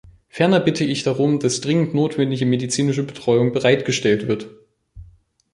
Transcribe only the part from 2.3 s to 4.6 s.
medizinische Betreuung bereitgestellt wird.